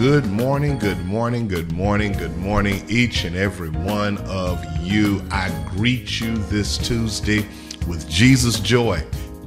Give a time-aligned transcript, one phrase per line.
[0.00, 5.22] good morning, good morning, good morning, good morning, each and every one of you.
[5.30, 7.46] I greet you this Tuesday
[7.86, 9.00] with Jesus joy.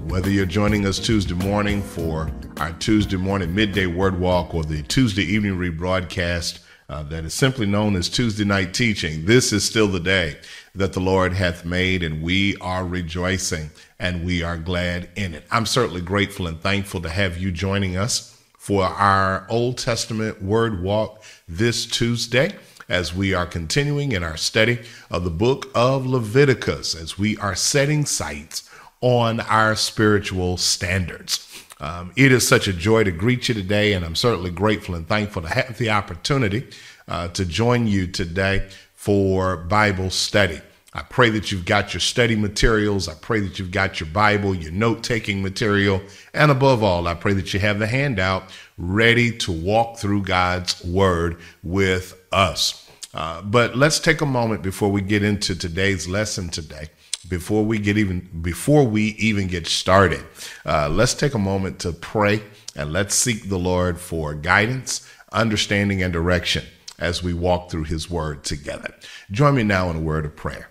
[0.05, 4.83] Whether you're joining us Tuesday morning for our Tuesday morning midday word walk or the
[4.83, 9.87] Tuesday evening rebroadcast uh, that is simply known as Tuesday night teaching, this is still
[9.87, 10.37] the day
[10.75, 15.45] that the Lord hath made, and we are rejoicing and we are glad in it.
[15.49, 18.32] I'm certainly grateful and thankful to have you joining us
[18.63, 22.55] for our Old Testament Word Walk this Tuesday
[22.87, 24.79] as we are continuing in our study
[25.11, 28.69] of the book of Leviticus, as we are setting sights
[29.01, 31.45] on our spiritual standards.
[31.81, 35.05] Um, it is such a joy to greet you today, and I'm certainly grateful and
[35.05, 36.65] thankful to have the opportunity
[37.09, 40.61] uh, to join you today for Bible study.
[40.95, 43.07] I pray that you've got your study materials.
[43.07, 46.01] I pray that you've got your Bible, your note taking material.
[46.35, 48.43] And above all, I pray that you have the handout
[48.77, 52.87] ready to walk through God's word with us.
[53.13, 56.89] Uh, but let's take a moment before we get into today's lesson today.
[57.27, 60.23] Before we get even before we even get started,
[60.65, 62.43] uh, let's take a moment to pray
[62.75, 66.65] and let's seek the Lord for guidance, understanding, and direction
[66.99, 68.93] as we walk through His Word together.
[69.31, 70.69] Join me now in a word of prayer.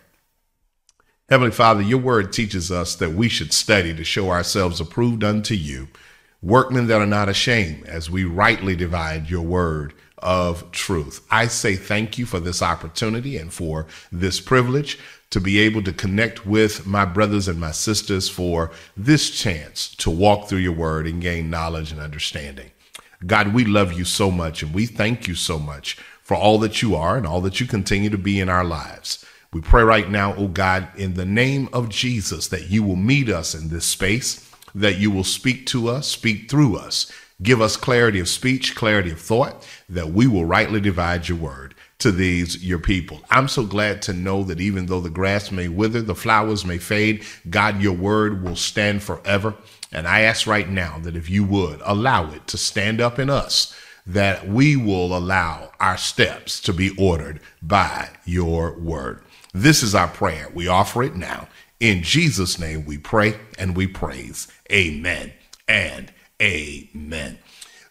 [1.28, 5.54] Heavenly Father, your word teaches us that we should study to show ourselves approved unto
[5.54, 5.88] you,
[6.42, 11.24] workmen that are not ashamed, as we rightly divide your word of truth.
[11.30, 14.98] I say thank you for this opportunity and for this privilege
[15.30, 20.10] to be able to connect with my brothers and my sisters for this chance to
[20.10, 22.72] walk through your word and gain knowledge and understanding.
[23.24, 26.82] God, we love you so much and we thank you so much for all that
[26.82, 29.24] you are and all that you continue to be in our lives.
[29.52, 33.28] We pray right now, oh God, in the name of Jesus, that you will meet
[33.28, 37.12] us in this space, that you will speak to us, speak through us,
[37.42, 41.74] give us clarity of speech, clarity of thought, that we will rightly divide your word
[41.98, 43.20] to these your people.
[43.30, 46.78] I'm so glad to know that even though the grass may wither, the flowers may
[46.78, 49.54] fade, God, your word will stand forever.
[49.92, 53.28] And I ask right now that if you would allow it to stand up in
[53.28, 53.76] us,
[54.06, 59.22] that we will allow our steps to be ordered by your word.
[59.54, 60.48] This is our prayer.
[60.54, 61.48] We offer it now.
[61.78, 64.48] In Jesus' name we pray and we praise.
[64.70, 65.32] Amen
[65.68, 67.38] and amen.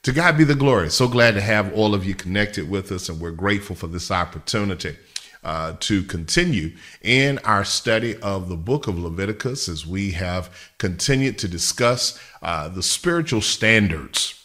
[0.03, 0.89] To God be the glory.
[0.89, 4.09] So glad to have all of you connected with us, and we're grateful for this
[4.11, 4.97] opportunity.
[5.43, 6.71] Uh, to continue
[7.01, 12.69] in our study of the book of Leviticus as we have continued to discuss uh,
[12.69, 14.40] the spiritual standards.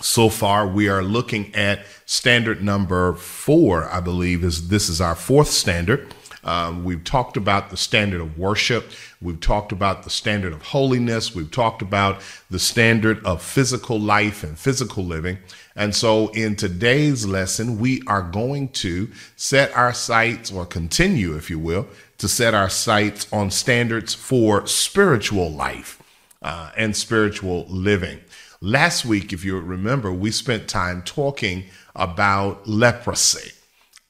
[0.00, 5.16] So far, we are looking at standard number four, I believe, is this is our
[5.16, 6.14] fourth standard.
[6.44, 8.92] Um, we've talked about the standard of worship.
[9.20, 11.34] We've talked about the standard of holiness.
[11.34, 15.38] We've talked about the standard of physical life and physical living.
[15.74, 21.50] And so in today's lesson, we are going to set our sights or continue, if
[21.50, 21.88] you will,
[22.18, 26.00] to set our sights on standards for spiritual life
[26.40, 28.20] uh, and spiritual living.
[28.60, 33.52] Last week, if you remember, we spent time talking about leprosy.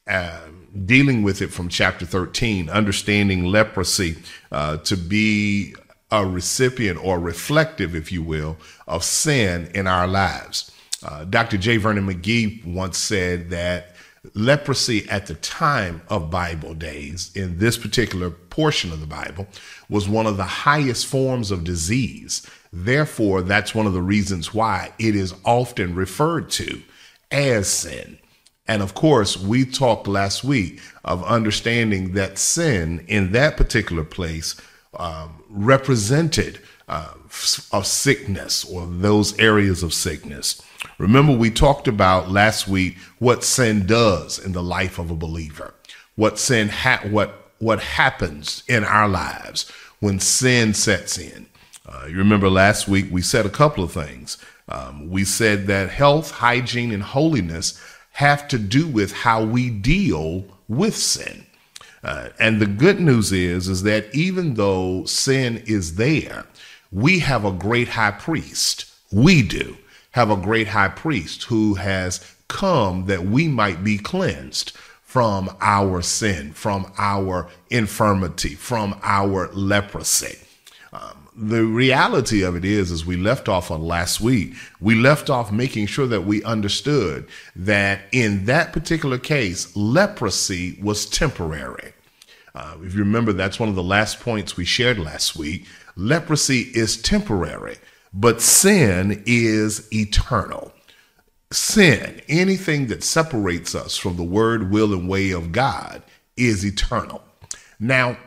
[0.07, 4.17] Um, dealing with it from chapter 13, understanding leprosy
[4.51, 5.75] uh, to be
[6.09, 10.71] a recipient or reflective, if you will, of sin in our lives.
[11.03, 11.57] Uh, Dr.
[11.57, 11.77] J.
[11.77, 13.95] Vernon McGee once said that
[14.33, 19.47] leprosy at the time of Bible days, in this particular portion of the Bible,
[19.89, 22.45] was one of the highest forms of disease.
[22.71, 26.81] Therefore, that's one of the reasons why it is often referred to
[27.31, 28.19] as sin.
[28.67, 34.55] And of course, we talked last week of understanding that sin in that particular place
[34.97, 37.13] um, represented uh,
[37.71, 40.61] of sickness or those areas of sickness.
[40.97, 45.73] Remember, we talked about last week what sin does in the life of a believer,
[46.15, 51.45] what sin ha- what what happens in our lives when sin sets in.
[51.89, 54.37] Uh, you remember last week we said a couple of things.
[54.67, 57.81] Um, we said that health, hygiene, and holiness
[58.11, 61.47] have to do with how we deal with sin.
[62.03, 66.45] Uh, and the good news is, is that even though sin is there,
[66.91, 68.85] we have a great high priest.
[69.11, 69.75] We do
[70.11, 76.03] have a great high priest who has come that we might be cleansed from our
[76.03, 80.37] sin, from our infirmity, from our leprosy.
[81.41, 85.53] The reality of it is, as we left off on last week, we left off
[85.53, 91.93] making sure that we understood that in that particular case, leprosy was temporary.
[92.53, 95.65] Uh, if you remember, that's one of the last points we shared last week.
[95.95, 97.77] Leprosy is temporary,
[98.13, 100.73] but sin is eternal.
[101.51, 106.03] sin, anything that separates us from the word, will, and way of God,
[106.35, 107.23] is eternal.
[107.79, 108.17] Now,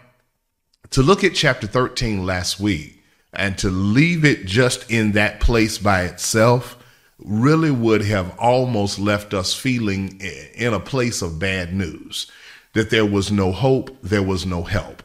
[0.93, 3.02] to look at chapter 13 last week
[3.33, 6.77] and to leave it just in that place by itself
[7.19, 10.21] really would have almost left us feeling
[10.55, 12.31] in a place of bad news
[12.75, 15.03] that there was no hope, there was no help.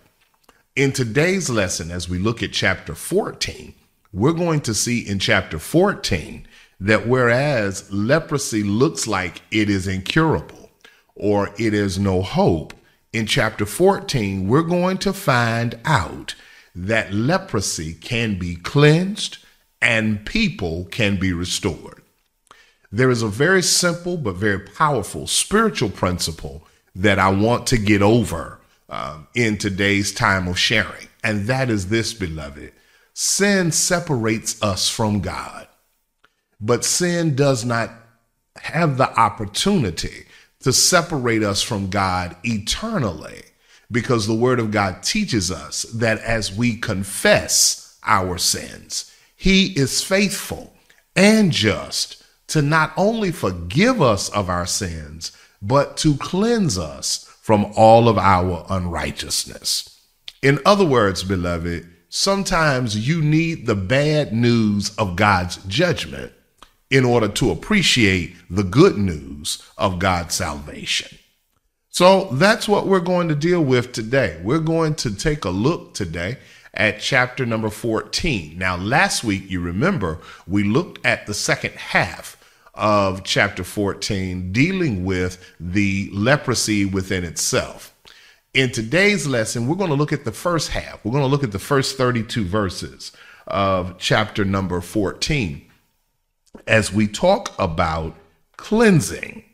[0.75, 3.73] In today's lesson, as we look at chapter 14,
[4.13, 6.47] we're going to see in chapter 14
[6.79, 10.67] that whereas leprosy looks like it is incurable
[11.15, 12.73] or it is no hope,
[13.11, 16.35] in chapter 14, we're going to find out
[16.85, 19.39] that leprosy can be cleansed
[19.81, 22.01] and people can be restored.
[22.91, 26.65] There is a very simple but very powerful spiritual principle
[26.95, 31.89] that I want to get over uh, in today's time of sharing, and that is
[31.89, 32.71] this, beloved
[33.19, 35.67] sin separates us from God.
[36.61, 37.89] But sin does not
[38.57, 40.27] have the opportunity
[40.59, 43.41] to separate us from God eternally
[43.91, 50.03] because the Word of God teaches us that as we confess our sins, He is
[50.03, 50.73] faithful
[51.15, 57.65] and just to not only forgive us of our sins, but to cleanse us from
[57.75, 60.01] all of our unrighteousness.
[60.41, 66.31] In other words, beloved, sometimes you need the bad news of God's judgment
[66.89, 71.17] in order to appreciate the good news of God's salvation.
[71.97, 74.39] So that's what we're going to deal with today.
[74.43, 76.37] We're going to take a look today
[76.75, 78.55] at chapter number 14.
[78.55, 82.37] Now, last week, you remember, we looked at the second half
[82.75, 87.95] of chapter 14, dealing with the leprosy within itself.
[88.53, 91.03] In today's lesson, we're going to look at the first half.
[91.03, 93.11] We're going to look at the first 32 verses
[93.47, 95.67] of chapter number 14
[96.67, 98.13] as we talk about
[98.55, 99.45] cleansing.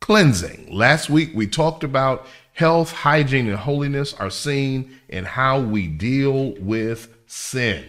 [0.00, 0.68] Cleansing.
[0.70, 6.54] Last week we talked about health, hygiene, and holiness are seen in how we deal
[6.54, 7.84] with sin.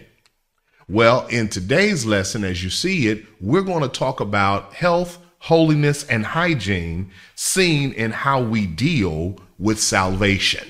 [0.89, 6.03] Well, in today's lesson, as you see it, we're going to talk about health, holiness,
[6.03, 10.69] and hygiene seen in how we deal with salvation.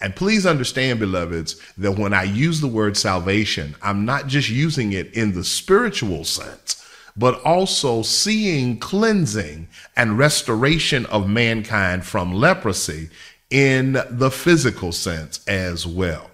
[0.00, 4.92] And please understand, beloveds, that when I use the word salvation, I'm not just using
[4.94, 6.82] it in the spiritual sense
[7.18, 13.10] but also seeing cleansing and restoration of mankind from leprosy
[13.50, 16.30] in the physical sense as well.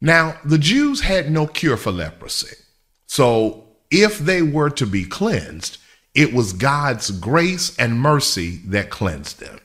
[0.00, 2.56] Now, the Jews had no cure for leprosy.
[3.06, 5.78] So, if they were to be cleansed,
[6.14, 9.60] it was God's grace and mercy that cleansed them.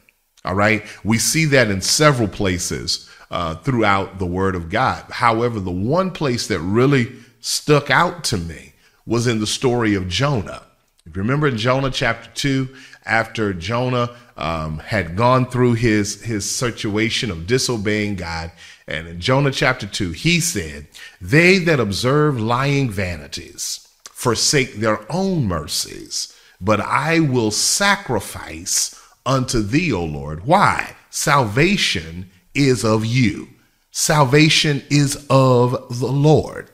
[0.45, 0.83] All right.
[1.03, 5.03] We see that in several places uh, throughout the Word of God.
[5.09, 8.71] However, the one place that really stuck out to me
[9.12, 10.63] was in the story of Jonah.
[11.06, 12.70] If you remember in Jonah chapter 2,
[13.06, 18.53] after Jonah um, had gone through his, his situation of disobeying God,
[18.88, 20.88] and in Jonah chapter 2, he said,
[21.20, 29.91] They that observe lying vanities forsake their own mercies, but I will sacrifice unto thee,
[29.91, 30.46] O Lord.
[30.46, 30.96] Why?
[31.10, 33.50] Salvation is of you.
[33.91, 36.70] Salvation is of the Lord.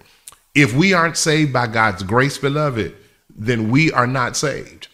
[0.57, 2.95] If we aren't saved by God's grace, beloved,
[3.29, 4.87] then we are not saved.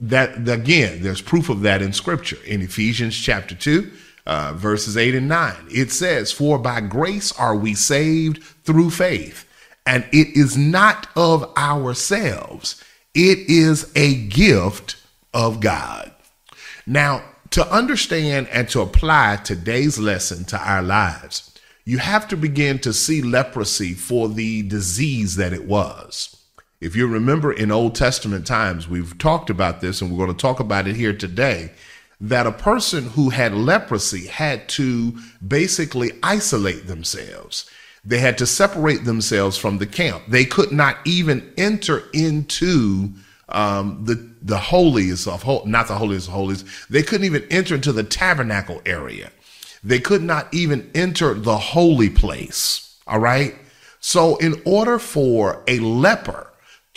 [0.00, 3.90] That again, there's proof of that in Scripture in Ephesians chapter two,
[4.24, 5.66] uh, verses eight and nine.
[5.70, 9.44] It says, "For by grace are we saved through faith,
[9.84, 14.96] and it is not of ourselves; it is a gift
[15.34, 16.12] of God."
[16.86, 21.47] Now, to understand and to apply today's lesson to our lives,
[21.88, 26.36] you have to begin to see leprosy for the disease that it was.
[26.82, 30.42] If you remember in Old Testament times, we've talked about this and we're going to
[30.42, 31.72] talk about it here today
[32.20, 35.16] that a person who had leprosy had to
[35.46, 37.70] basically isolate themselves.
[38.04, 40.24] They had to separate themselves from the camp.
[40.28, 43.14] They could not even enter into
[43.48, 46.64] um, the the holies of not the holiest of holies.
[46.90, 49.30] They couldn't even enter into the tabernacle area.
[49.88, 52.98] They could not even enter the holy place.
[53.06, 53.54] All right.
[54.00, 56.52] So, in order for a leper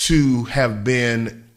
[0.10, 1.50] to have been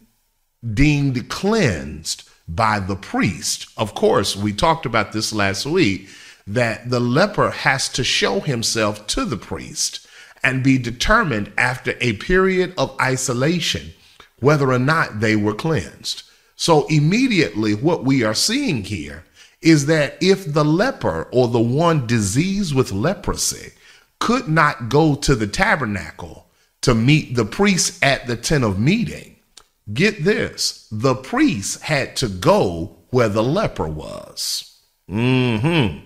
[0.73, 6.07] deemed cleansed by the priest, of course, we talked about this last week
[6.47, 10.07] that the leper has to show himself to the priest
[10.41, 13.91] and be determined after a period of isolation
[14.39, 16.23] whether or not they were cleansed.
[16.55, 19.25] So, immediately, what we are seeing here
[19.65, 23.71] is that if the leper or the one diseased with leprosy
[24.19, 26.47] could not go to the tabernacle
[26.81, 29.35] to meet the priest at the tent of meeting,
[29.93, 34.79] get this the priest had to go where the leper was.
[35.09, 35.97] hmm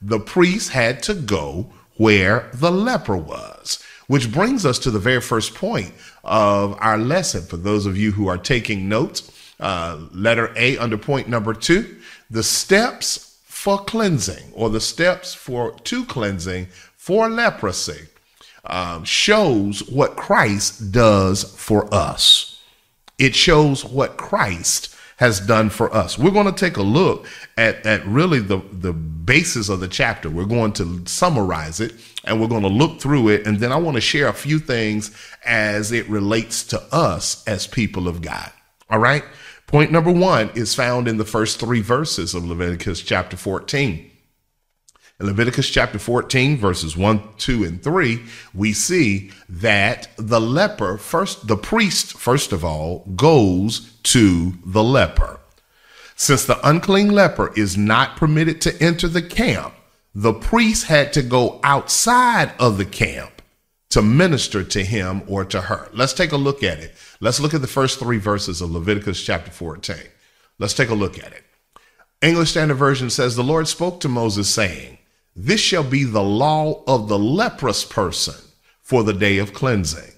[0.00, 3.82] The priest had to go where the leper was.
[4.06, 5.92] Which brings us to the very first point
[6.24, 7.42] of our lesson.
[7.42, 11.97] For those of you who are taking notes, uh, letter A under point number two,
[12.30, 18.06] the steps for cleansing or the steps for to cleansing for leprosy
[18.64, 22.60] um, shows what Christ does for us.
[23.18, 26.16] It shows what Christ has done for us.
[26.16, 30.30] We're going to take a look at, at really the, the basis of the chapter.
[30.30, 31.94] We're going to summarize it
[32.24, 33.44] and we're going to look through it.
[33.44, 35.10] And then I want to share a few things
[35.44, 38.52] as it relates to us as people of God.
[38.90, 39.24] All right.
[39.68, 44.10] Point number one is found in the first three verses of Leviticus chapter 14.
[45.20, 48.22] In Leviticus chapter 14, verses 1, 2, and 3,
[48.54, 55.38] we see that the leper, first, the priest, first of all, goes to the leper.
[56.16, 59.74] Since the unclean leper is not permitted to enter the camp,
[60.14, 63.37] the priest had to go outside of the camp
[63.90, 65.88] to minister to him or to her.
[65.92, 66.94] Let's take a look at it.
[67.20, 69.96] Let's look at the first three verses of Leviticus chapter 14.
[70.58, 71.44] Let's take a look at it.
[72.20, 74.98] English Standard Version says, The Lord spoke to Moses, saying,
[75.40, 78.34] this shall be the law of the leprous person
[78.82, 80.12] for the day of cleansing.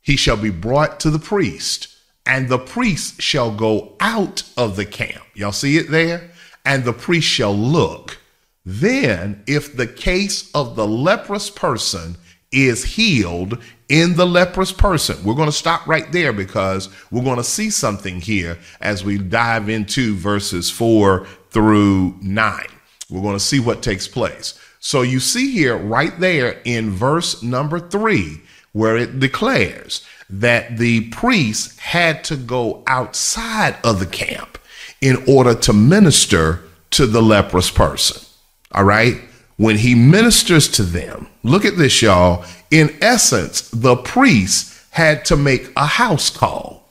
[0.00, 1.88] He shall be brought to the priest,
[2.24, 5.24] and the priest shall go out of the camp.
[5.34, 6.30] Y'all see it there?
[6.64, 8.18] And the priest shall look.
[8.64, 12.16] Then, if the case of the leprous person
[12.52, 13.58] is healed
[13.92, 17.68] in the leprous person, we're going to stop right there because we're going to see
[17.68, 22.68] something here as we dive into verses four through nine.
[23.10, 24.58] We're going to see what takes place.
[24.80, 28.40] So you see here, right there in verse number three,
[28.72, 34.56] where it declares that the priest had to go outside of the camp
[35.02, 36.62] in order to minister
[36.92, 38.26] to the leprous person.
[38.72, 39.20] All right.
[39.62, 42.44] When he ministers to them, look at this, y'all.
[42.72, 46.90] In essence, the priest had to make a house call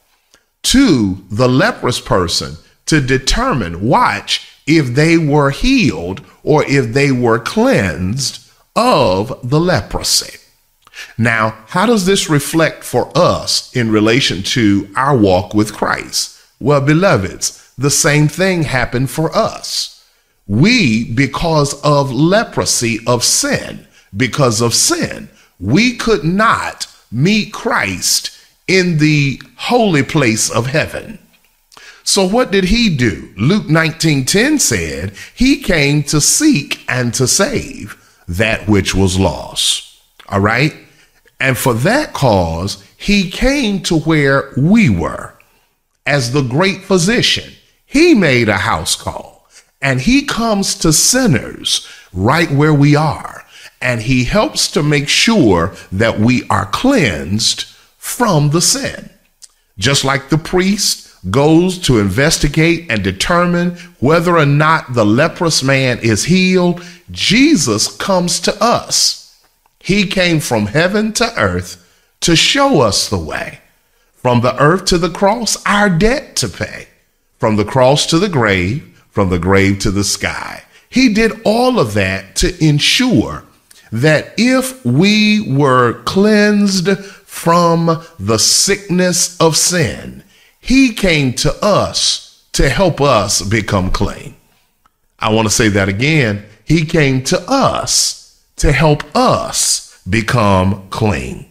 [0.63, 2.55] to the leprous person
[2.86, 10.38] to determine, watch, if they were healed or if they were cleansed of the leprosy.
[11.17, 16.39] Now, how does this reflect for us in relation to our walk with Christ?
[16.57, 19.90] Well, beloveds, the same thing happened for us.
[20.51, 23.87] We, because of leprosy of sin,
[24.17, 25.29] because of sin,
[25.61, 28.37] we could not meet Christ
[28.67, 31.19] in the holy place of heaven.
[32.03, 33.29] So what did he do?
[33.37, 37.95] Luke 19:10 said, "He came to seek and to save
[38.27, 39.83] that which was lost."
[40.27, 40.75] All right?
[41.39, 45.33] And for that cause, he came to where we were.
[46.05, 47.53] As the great physician,
[47.85, 49.31] he made a house call
[49.82, 53.46] and he comes to sinners right where we are.
[53.82, 57.63] And he helps to make sure that we are cleansed
[57.98, 59.10] from the sin.
[59.78, 65.98] Just like the priest goes to investigate and determine whether or not the leprous man
[66.00, 69.39] is healed, Jesus comes to us.
[69.80, 71.78] He came from heaven to earth
[72.22, 73.60] to show us the way.
[74.13, 76.88] From the earth to the cross, our debt to pay.
[77.39, 80.63] From the cross to the grave, from the grave to the sky.
[80.89, 83.43] He did all of that to ensure
[83.91, 90.24] that if we were cleansed from the sickness of sin,
[90.60, 94.36] he came to us to help us become clean.
[95.19, 96.45] I want to say that again.
[96.65, 101.50] He came to us to help us become clean.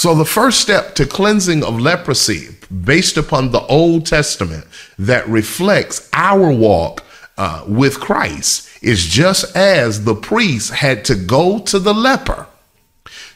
[0.00, 4.64] So, the first step to cleansing of leprosy, based upon the Old Testament
[4.98, 7.04] that reflects our walk
[7.36, 12.46] uh, with Christ, is just as the priest had to go to the leper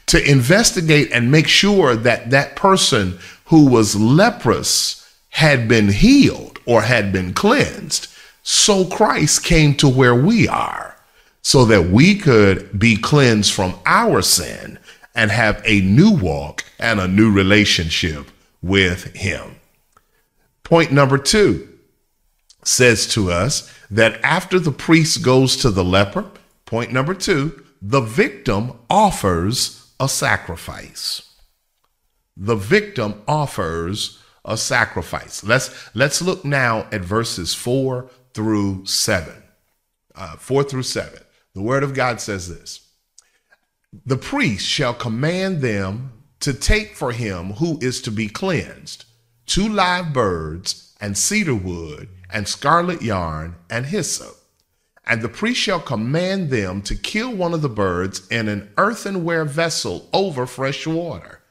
[0.07, 6.81] to investigate and make sure that that person who was leprous had been healed or
[6.81, 8.07] had been cleansed.
[8.41, 10.97] So Christ came to where we are
[11.43, 14.79] so that we could be cleansed from our sin
[15.15, 18.29] and have a new walk and a new relationship
[18.61, 19.55] with Him.
[20.63, 21.69] Point number two
[22.63, 26.25] says to us that after the priest goes to the leper,
[26.65, 31.35] point number two, the victim offers a sacrifice
[32.37, 35.43] the victim offers a sacrifice.
[35.43, 39.33] Let's let's look now at verses 4 through 7.
[40.13, 41.19] Uh, 4 through 7.
[41.53, 42.84] The word of God says this.
[44.05, 49.05] The priest shall command them to take for him who is to be cleansed
[49.45, 54.35] two live birds, and cedar wood, and scarlet yarn, and hyssop.
[55.05, 59.45] And the priest shall command them to kill one of the birds in an earthenware
[59.45, 61.41] vessel over fresh water.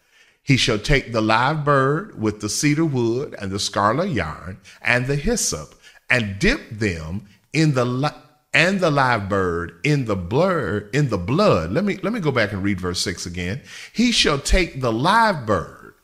[0.42, 5.06] He shall take the live bird with the cedar wood and the scarlet yarn and
[5.06, 5.74] the hyssop
[6.10, 8.10] and dip them in the li-
[8.54, 11.72] and the live bird in the blood in the blood.
[11.72, 13.60] Let me let me go back and read verse 6 again.
[13.92, 15.94] He shall take the live bird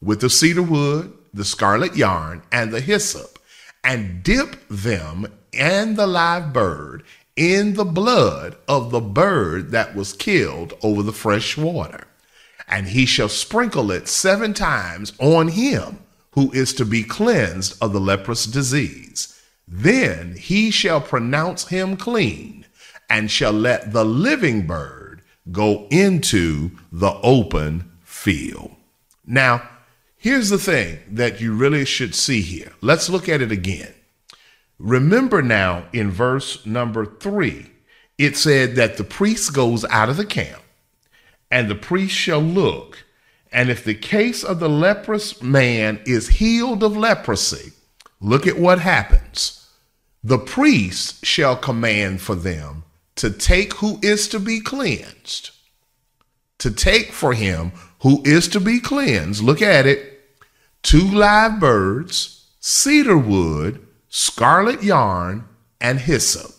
[0.00, 3.38] with the cedar wood, the scarlet yarn and the hyssop
[3.82, 7.04] and dip them and the live bird
[7.36, 12.06] in the blood of the bird that was killed over the fresh water.
[12.68, 16.00] And he shall sprinkle it seven times on him
[16.32, 19.35] who is to be cleansed of the leprous disease.
[19.68, 22.66] Then he shall pronounce him clean
[23.10, 28.74] and shall let the living bird go into the open field.
[29.24, 29.68] Now,
[30.16, 32.72] here's the thing that you really should see here.
[32.80, 33.92] Let's look at it again.
[34.78, 37.70] Remember now in verse number three,
[38.18, 40.62] it said that the priest goes out of the camp,
[41.50, 43.04] and the priest shall look,
[43.52, 47.72] and if the case of the leprous man is healed of leprosy,
[48.20, 49.68] look at what happens.
[50.22, 52.84] The priest shall command for them
[53.16, 55.50] to take who is to be cleansed,
[56.58, 60.20] to take for him who is to be cleansed, look at it,
[60.82, 65.44] two live birds, cedar wood, scarlet yarn,
[65.80, 66.52] and hyssop.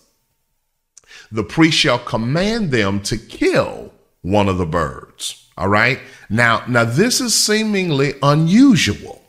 [1.32, 5.50] The priest shall command them to kill one of the birds.
[5.58, 6.00] All right.
[6.30, 9.22] Now, now this is seemingly unusual.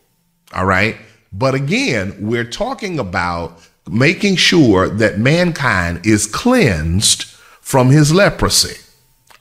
[0.53, 0.97] All right.
[1.33, 7.25] But again, we're talking about making sure that mankind is cleansed
[7.61, 8.81] from his leprosy.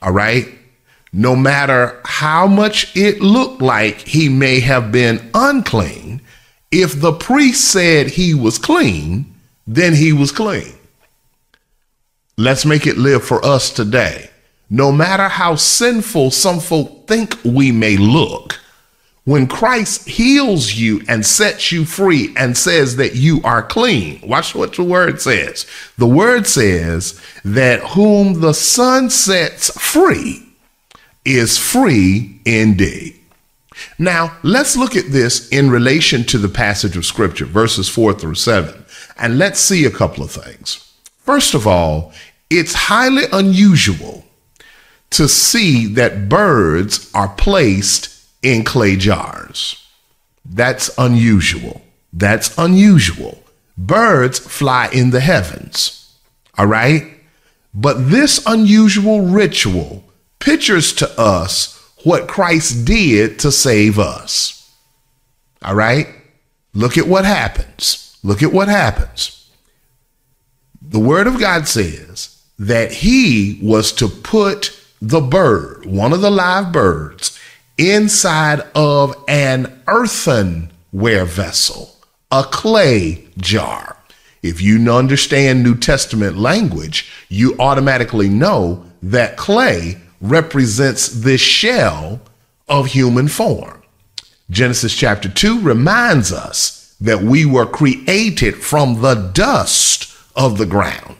[0.02, 0.48] All right.
[1.12, 6.20] No matter how much it looked like he may have been unclean,
[6.70, 9.34] if the priest said he was clean,
[9.66, 10.74] then he was clean.
[12.36, 14.30] Let's make it live for us today.
[14.70, 18.60] No matter how sinful some folk think we may look,
[19.28, 24.54] when Christ heals you and sets you free and says that you are clean, watch
[24.54, 25.66] what the word says.
[25.98, 30.48] The word says that whom the Son sets free
[31.26, 33.20] is free indeed.
[33.98, 38.36] Now, let's look at this in relation to the passage of scripture, verses four through
[38.36, 38.82] seven,
[39.18, 40.90] and let's see a couple of things.
[41.18, 42.14] First of all,
[42.48, 44.24] it's highly unusual
[45.10, 49.84] to see that birds are placed in clay jars.
[50.44, 51.82] That's unusual.
[52.12, 53.42] That's unusual.
[53.76, 56.16] Birds fly in the heavens.
[56.56, 57.04] All right?
[57.74, 60.04] But this unusual ritual
[60.38, 61.74] pictures to us
[62.04, 64.74] what Christ did to save us.
[65.62, 66.08] All right?
[66.72, 68.16] Look at what happens.
[68.22, 69.50] Look at what happens.
[70.80, 76.30] The Word of God says that He was to put the bird, one of the
[76.30, 77.37] live birds,
[77.78, 81.96] inside of an earthenware vessel,
[82.30, 83.96] a clay jar.
[84.42, 92.20] If you understand New Testament language, you automatically know that clay represents this shell
[92.68, 93.82] of human form.
[94.50, 101.16] Genesis chapter 2 reminds us that we were created from the dust of the ground.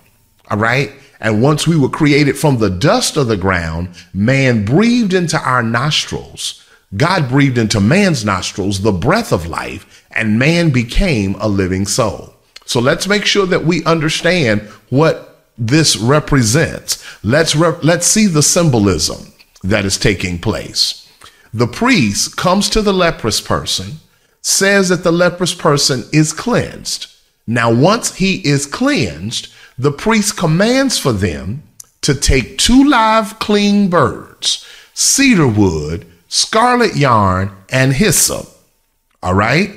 [0.50, 0.92] All right?
[1.20, 5.62] And once we were created from the dust of the ground, man breathed into our
[5.62, 6.64] nostrils.
[6.96, 12.34] God breathed into man's nostrils the breath of life, and man became a living soul.
[12.64, 17.04] So let's make sure that we understand what this represents.
[17.24, 19.32] Let's re- let's see the symbolism
[19.64, 21.08] that is taking place.
[21.52, 24.00] The priest comes to the leprous person,
[24.40, 27.06] says that the leprous person is cleansed.
[27.46, 29.48] Now, once he is cleansed,
[29.78, 31.62] the priest commands for them
[32.02, 38.48] to take two live clean birds, cedar wood, scarlet yarn, and hyssop.
[39.22, 39.70] All right?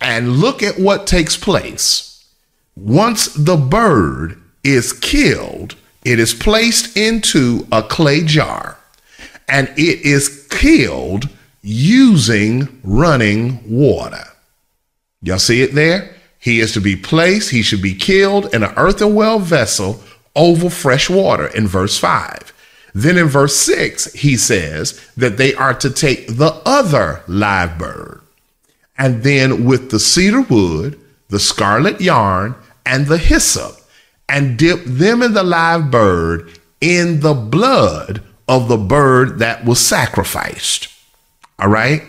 [0.00, 2.24] And look at what takes place.
[2.74, 8.78] Once the bird is killed, it is placed into a clay jar
[9.48, 11.28] and it is killed
[11.62, 14.24] using running water.
[15.22, 16.16] Y'all see it there?
[16.42, 20.02] He is to be placed, he should be killed in an earthenware vessel
[20.34, 22.52] over fresh water in verse 5.
[22.92, 28.22] Then in verse 6, he says that they are to take the other live bird.
[28.98, 33.76] And then with the cedar wood, the scarlet yarn, and the hyssop,
[34.28, 39.78] and dip them in the live bird in the blood of the bird that was
[39.78, 40.88] sacrificed.
[41.60, 42.02] All right.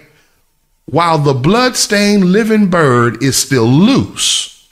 [0.86, 4.68] While the blood-stained living bird is still loose.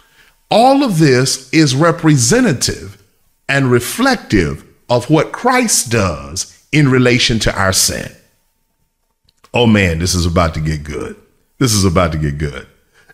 [0.49, 3.01] All of this is representative
[3.47, 8.11] and reflective of what Christ does in relation to our sin.
[9.53, 11.15] Oh man, this is about to get good.
[11.57, 12.67] This is about to get good.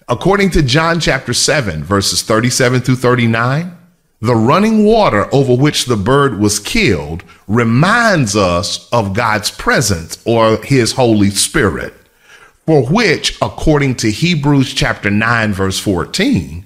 [0.07, 3.77] According to John chapter 7, verses 37 through 39,
[4.21, 10.57] the running water over which the bird was killed reminds us of God's presence or
[10.63, 11.93] his Holy Spirit,
[12.67, 16.65] for which, according to Hebrews chapter 9, verse 14,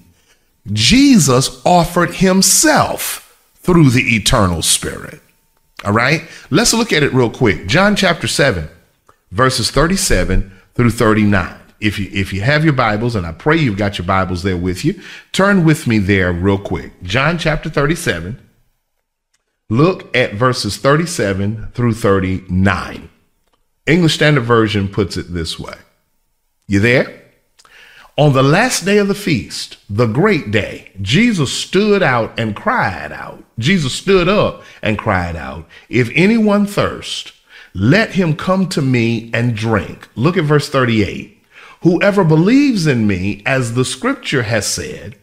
[0.72, 5.20] Jesus offered himself through the eternal Spirit.
[5.84, 7.66] All right, let's look at it real quick.
[7.66, 8.68] John chapter 7,
[9.30, 13.76] verses 37 through 39 if you if you have your Bibles, and I pray you've
[13.76, 15.00] got your Bibles there with you,
[15.32, 17.02] turn with me there real quick.
[17.02, 18.40] John chapter 37.
[19.68, 23.10] Look at verses 37 through 39.
[23.86, 25.74] English Standard Version puts it this way.
[26.72, 27.20] You there?
[28.16, 33.12] On the last day of the feast, the great day, Jesus stood out and cried
[33.12, 33.44] out.
[33.58, 37.34] Jesus stood up and cried out, If anyone thirst,
[37.74, 40.08] let him come to me and drink.
[40.14, 41.44] Look at verse 38.
[41.82, 45.16] Whoever believes in me, as the scripture has said,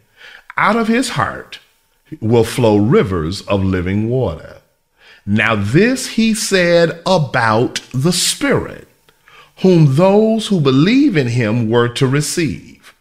[0.56, 1.58] out of his heart
[2.22, 4.58] will flow rivers of living water.
[5.26, 8.88] Now, this he said about the Spirit,
[9.62, 12.94] whom those who believe in him were to receive.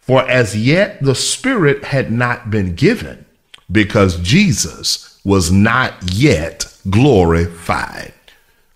[0.00, 3.24] For as yet the Spirit had not been given,
[3.70, 8.12] because Jesus was not yet glorified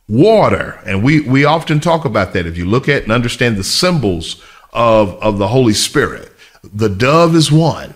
[0.08, 0.80] water.
[0.86, 2.46] And we, we often talk about that.
[2.46, 6.32] If you look at and understand the symbols of, of the Holy Spirit,
[6.64, 7.94] the dove is one.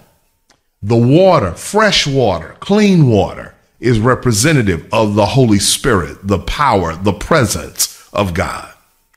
[0.83, 7.12] The water, fresh water, clean water, is representative of the Holy Spirit, the power, the
[7.12, 8.72] presence of God.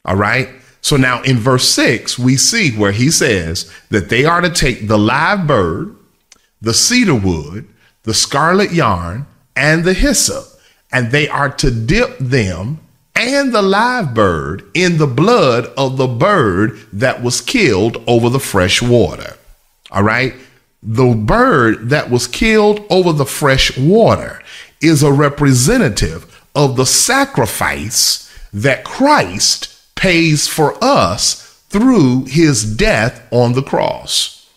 [0.05, 0.49] All right.
[0.81, 4.87] So now in verse six, we see where he says that they are to take
[4.87, 5.95] the live bird,
[6.61, 7.67] the cedar wood,
[8.03, 10.45] the scarlet yarn, and the hyssop,
[10.91, 12.79] and they are to dip them
[13.15, 18.39] and the live bird in the blood of the bird that was killed over the
[18.39, 19.37] fresh water.
[19.89, 20.35] All right.
[20.83, 24.41] The bird that was killed over the fresh water
[24.81, 29.74] is a representative of the sacrifice that Christ
[30.05, 34.49] pays for us through his death on the cross.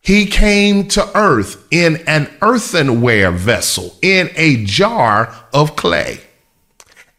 [0.00, 6.20] He came to earth in an earthenware vessel, in a jar of clay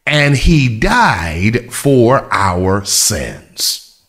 [0.06, 4.02] and he died for our sins.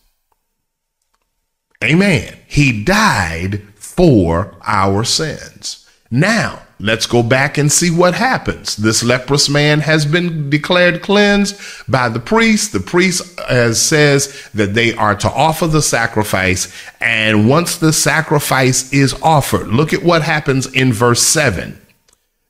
[1.83, 2.37] Amen.
[2.47, 5.89] He died for our sins.
[6.11, 8.75] Now, let's go back and see what happens.
[8.75, 11.59] This leprous man has been declared cleansed
[11.89, 12.73] by the priest.
[12.73, 16.73] The priest uh, says that they are to offer the sacrifice.
[16.99, 21.79] And once the sacrifice is offered, look at what happens in verse 7.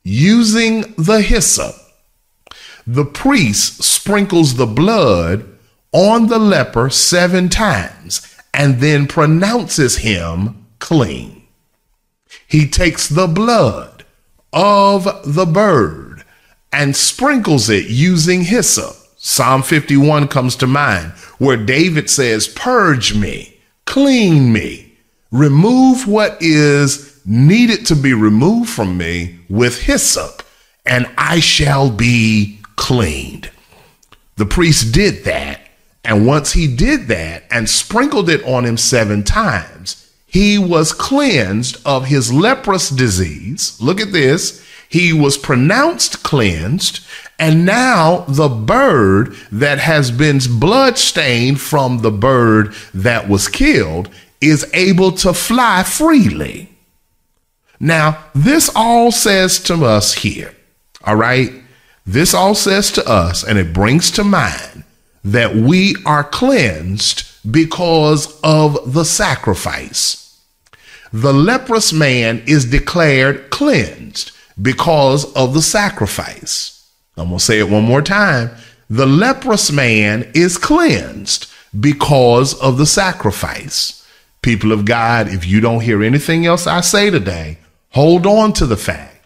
[0.04, 1.76] Using the hyssop,
[2.86, 5.48] the priest sprinkles the blood
[5.92, 11.48] on the leper seven times and then pronounces him clean.
[12.48, 13.95] He takes the blood
[14.56, 16.24] of the bird
[16.72, 18.96] and sprinkles it using hyssop.
[19.18, 24.94] Psalm 51 comes to mind where David says, Purge me, clean me,
[25.32, 30.44] remove what is needed to be removed from me with hyssop,
[30.86, 33.50] and I shall be cleaned.
[34.38, 35.62] The priest did that.
[36.04, 40.05] And once he did that and sprinkled it on him seven times,
[40.36, 43.80] he was cleansed of his leprous disease.
[43.80, 44.62] Look at this.
[44.90, 47.00] He was pronounced cleansed.
[47.40, 54.10] And now the bird that has been blood stained from the bird that was killed
[54.42, 56.70] is able to fly freely.
[57.80, 60.54] Now, this all says to us here,
[61.06, 61.54] all right,
[62.06, 64.84] this all says to us, and it brings to mind
[65.24, 70.25] that we are cleansed because of the sacrifice.
[71.14, 76.90] The leprous man is declared cleansed because of the sacrifice.
[77.18, 78.52] I'm going to say it one more time.
[78.90, 84.06] The leprous man is cleansed because of the sacrifice.
[84.42, 87.58] People of God, if you don't hear anything else I say today,
[87.92, 89.26] hold on to the fact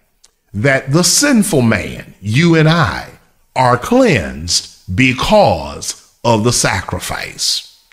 [0.53, 3.09] that the sinful man, you and I,
[3.55, 7.83] are cleansed because of the sacrifice.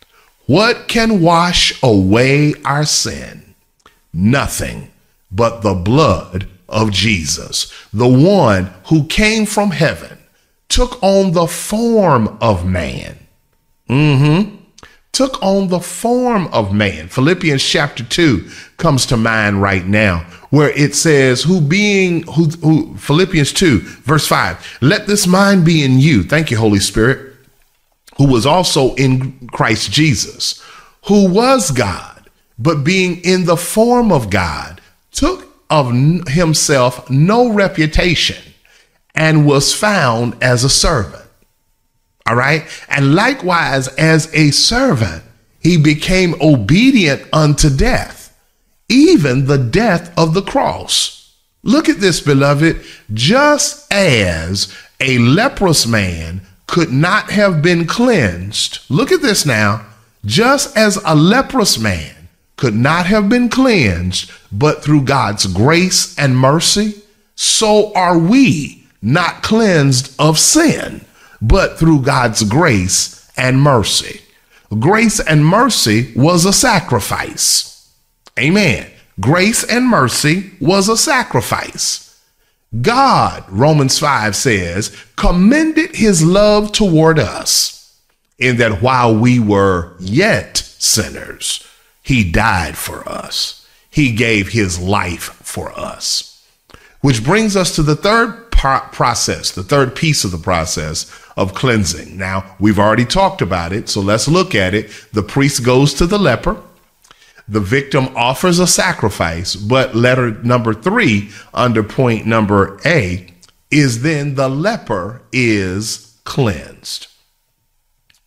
[0.47, 3.46] What can wash away our sin?
[4.19, 4.91] Nothing
[5.31, 10.17] but the blood of Jesus, the one who came from heaven,
[10.71, 13.19] took on the form of man,
[13.91, 14.57] mm-hmm,
[15.13, 17.09] took on the form of man.
[17.09, 18.49] Philippians chapter 2
[18.79, 24.27] comes to mind right now, where it says, Who being, who, who, Philippians 2, verse
[24.27, 26.23] 5, let this mind be in you.
[26.23, 27.35] Thank you, Holy Spirit,
[28.17, 30.63] who was also in Christ Jesus,
[31.05, 32.16] who was God,
[32.59, 34.81] but being in the form of God,
[35.13, 35.93] took of
[36.29, 38.43] himself no reputation
[39.15, 41.27] and was found as a servant
[42.27, 42.65] all right.
[42.89, 45.23] And likewise, as a servant,
[45.61, 48.37] he became obedient unto death,
[48.89, 51.35] even the death of the cross.
[51.63, 52.85] Look at this, beloved.
[53.13, 59.87] Just as a leprous man could not have been cleansed, look at this now.
[60.25, 62.16] Just as a leprous man
[62.57, 67.03] could not have been cleansed, but through God's grace and mercy,
[67.35, 71.07] so are we not cleansed of sin
[71.41, 74.21] but through God's grace and mercy.
[74.79, 77.93] Grace and mercy was a sacrifice.
[78.39, 78.91] Amen.
[79.21, 82.03] Grace and mercy was a sacrifice.
[82.83, 88.01] God, Romans 5 says, commended his love toward us
[88.39, 91.67] in that while we were yet sinners,
[92.07, 93.67] he died for us.
[93.91, 96.41] He gave his life for us.
[97.01, 102.17] Which brings us to the third process, the third piece of the process of cleansing.
[102.17, 104.89] Now, we've already talked about it, so let's look at it.
[105.13, 106.63] The priest goes to the leper.
[107.49, 113.35] The victim offers a sacrifice, but letter number three, under point number A,
[113.73, 117.09] is then the leper is cleansed.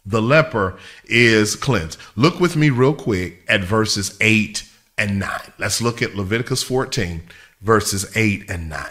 [0.10, 2.00] The leper is cleansed.
[2.16, 4.68] Look with me real quick at verses 8
[4.98, 5.54] and 9.
[5.60, 7.22] Let's look at Leviticus 14,
[7.62, 8.88] verses 8 and 9.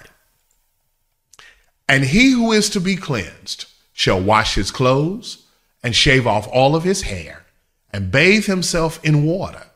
[1.88, 5.44] And he who is to be cleansed shall wash his clothes
[5.82, 7.44] and shave off all of his hair
[7.92, 9.66] and bathe himself in water,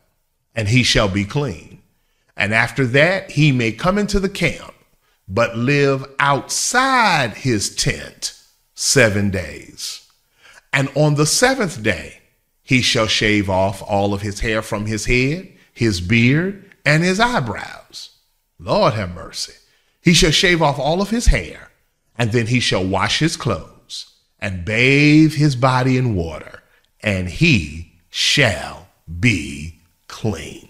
[0.55, 1.83] and he shall be clean.
[2.37, 4.75] And after that, he may come into the camp,
[5.27, 8.41] but live outside his tent
[8.77, 10.02] seven days.
[10.73, 12.21] And on the seventh day,
[12.63, 17.21] he shall shave off all of his hair from his head, his beard, and his
[17.21, 18.11] eyebrows.
[18.59, 19.55] Lord have mercy.
[20.01, 21.73] He shall shave off all of his hair
[22.17, 26.63] and then he shall wash his clothes and bathe his body in water,
[27.01, 28.89] and he shall
[29.21, 30.69] be clean.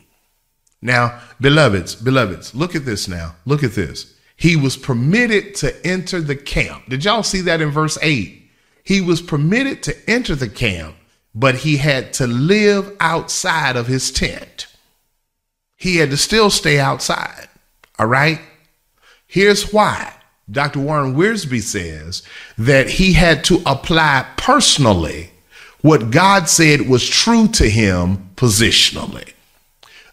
[0.81, 3.37] Now, beloveds, beloveds, look at this now.
[3.47, 4.15] Look at this.
[4.37, 6.89] He was permitted to enter the camp.
[6.89, 8.42] Did y'all see that in verse 8?
[8.83, 10.97] He was permitted to enter the camp,
[11.35, 14.67] but he had to live outside of his tent.
[15.77, 17.49] He had to still stay outside.
[17.99, 18.41] All right?
[19.27, 20.15] Here's why
[20.51, 20.81] Dr.
[20.81, 22.23] Warren Wiersbe says
[22.59, 25.31] that he had to apply personally
[25.81, 29.33] what God said was true to him positionally.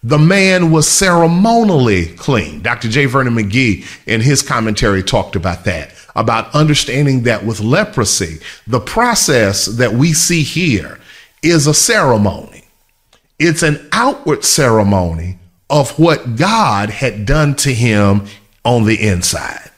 [0.02, 2.62] The man was ceremonially clean.
[2.62, 2.88] Dr.
[2.88, 3.06] J.
[3.06, 9.66] Vernon McGee, in his commentary, talked about that, about understanding that with leprosy, the process
[9.66, 11.00] that we see here
[11.42, 12.64] is a ceremony.
[13.38, 18.26] It's an outward ceremony of what God had done to him
[18.66, 19.72] on the inside.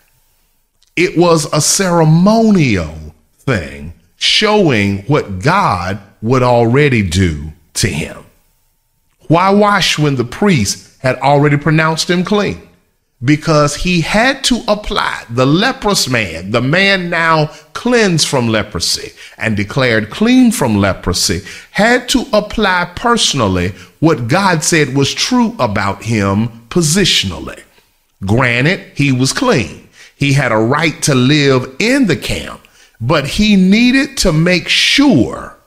[0.95, 2.95] It was a ceremonial
[3.39, 8.25] thing showing what God would already do to him.
[9.27, 12.67] Why wash when the priest had already pronounced him clean?
[13.23, 19.55] Because he had to apply the leprous man, the man now cleansed from leprosy and
[19.55, 21.41] declared clean from leprosy,
[21.71, 27.61] had to apply personally what God said was true about him positionally.
[28.25, 29.87] Granted, he was clean.
[30.15, 32.61] He had a right to live in the camp,
[32.99, 35.57] but he needed to make sure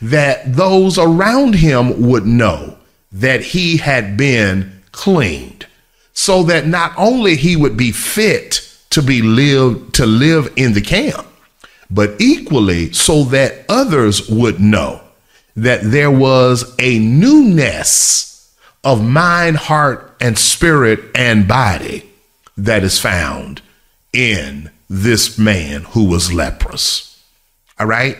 [0.00, 2.78] that those around him would know
[3.12, 5.65] that he had been cleaned
[6.16, 10.80] so that not only he would be fit to be live to live in the
[10.80, 11.26] camp
[11.90, 15.00] but equally so that others would know
[15.54, 22.08] that there was a newness of mind heart and spirit and body
[22.56, 23.60] that is found
[24.12, 27.22] in this man who was leprous.
[27.78, 28.16] All right?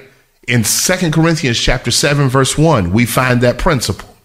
[0.46, 4.16] In Second Corinthians chapter 7 verse 1, we find that principle.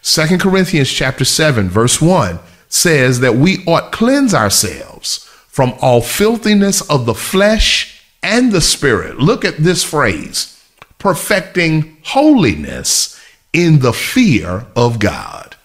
[0.00, 2.38] Second Corinthians chapter 7 verse 1
[2.68, 9.18] says that we ought cleanse ourselves from all filthiness of the flesh and the spirit.
[9.18, 10.62] Look at this phrase,
[10.98, 13.20] perfecting holiness
[13.52, 15.56] in the fear of God.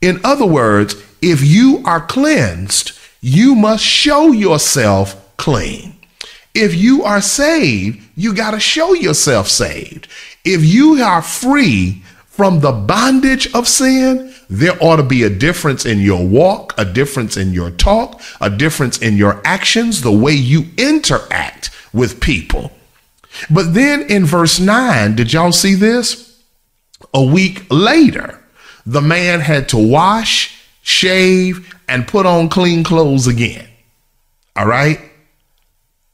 [0.00, 5.96] In other words, if you are cleansed, you must show yourself clean.
[6.54, 10.08] If you are saved, you got to show yourself saved.
[10.44, 15.86] If you are free from the bondage of sin, there ought to be a difference
[15.86, 20.32] in your walk, a difference in your talk, a difference in your actions, the way
[20.32, 22.70] you interact with people.
[23.50, 26.38] But then in verse 9, did y'all see this?
[27.14, 28.44] A week later,
[28.84, 33.66] the man had to wash, shave, and put on clean clothes again.
[34.54, 35.00] All right?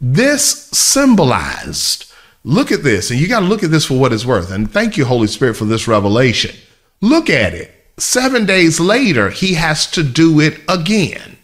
[0.00, 2.12] This symbolized,
[2.44, 4.52] look at this, and you got to look at this for what it's worth.
[4.52, 6.54] And thank you, Holy Spirit, for this revelation.
[7.00, 7.74] Look at it.
[7.98, 11.36] Seven days later, he has to do it again.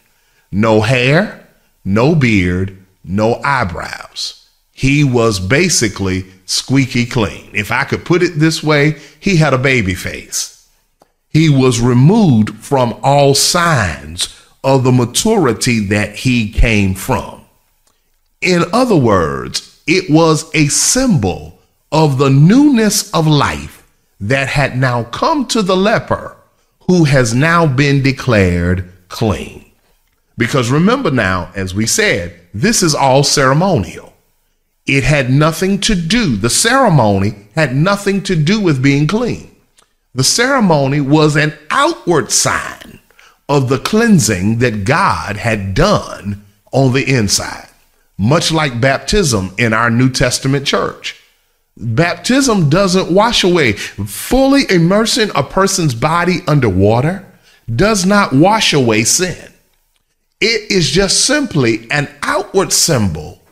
[0.52, 1.48] No hair,
[1.84, 4.48] no beard, no eyebrows.
[4.72, 7.50] He was basically squeaky clean.
[7.54, 10.68] If I could put it this way, he had a baby face.
[11.28, 14.28] He was removed from all signs
[14.62, 17.44] of the maturity that he came from.
[18.40, 21.58] In other words, it was a symbol
[21.90, 23.84] of the newness of life
[24.20, 26.33] that had now come to the leper
[26.86, 29.64] who has now been declared clean.
[30.36, 34.12] Because remember now, as we said, this is all ceremonial.
[34.86, 39.54] It had nothing to do, the ceremony had nothing to do with being clean.
[40.14, 43.00] The ceremony was an outward sign
[43.48, 47.68] of the cleansing that God had done on the inside,
[48.18, 51.20] much like baptism in our New Testament church.
[51.76, 53.72] Baptism doesn't wash away.
[53.72, 57.26] Fully immersing a person's body under water
[57.74, 59.52] does not wash away sin.
[60.40, 63.42] It is just simply an outward symbol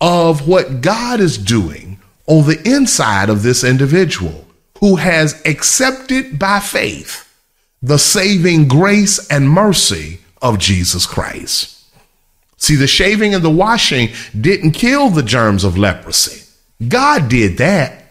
[0.00, 4.46] of what God is doing on the inside of this individual
[4.80, 7.28] who has accepted by faith
[7.80, 11.84] the saving grace and mercy of Jesus Christ.
[12.56, 14.10] See, the shaving and the washing
[14.40, 16.41] didn't kill the germs of leprosy.
[16.88, 18.04] God did that,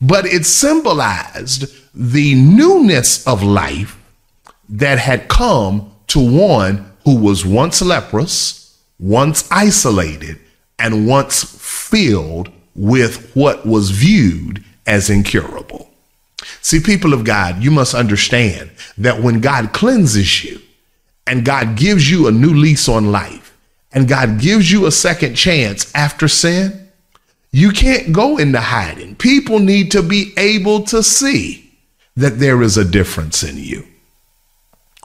[0.00, 3.98] but it symbolized the newness of life
[4.68, 10.38] that had come to one who was once leprous, once isolated,
[10.78, 15.90] and once filled with what was viewed as incurable.
[16.60, 20.60] See, people of God, you must understand that when God cleanses you
[21.26, 23.56] and God gives you a new lease on life
[23.92, 26.81] and God gives you a second chance after sin,
[27.52, 29.14] you can't go into hiding.
[29.14, 31.70] People need to be able to see
[32.16, 33.86] that there is a difference in you.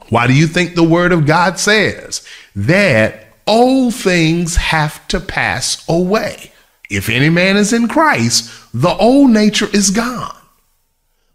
[0.08, 2.26] Why do you think the word of God says
[2.56, 6.52] that old things have to pass away?
[6.90, 10.34] If any man is in Christ, the old nature is gone.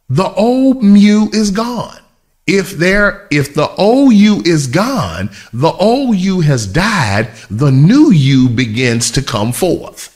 [0.09, 1.99] The old you is gone.
[2.45, 8.11] If there, if the old you is gone, the old you has died, the new
[8.11, 10.12] you begins to come forth.